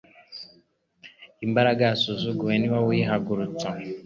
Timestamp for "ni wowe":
2.57-2.89